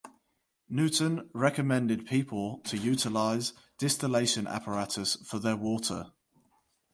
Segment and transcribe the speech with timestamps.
[0.67, 6.09] Newton recommended people to utilize distillation apparatus for their water.